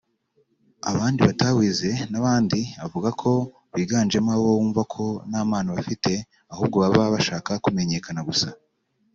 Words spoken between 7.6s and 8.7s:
kumenyekana gusa